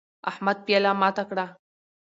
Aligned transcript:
احمد 0.31 0.57
پیاله 0.65 0.91
ماته 1.01 1.23
کړه 1.29 1.45